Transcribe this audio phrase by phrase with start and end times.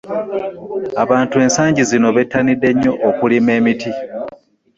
[1.03, 3.91] Abantu ensangi zino bettanidde nnyo okulima emiti.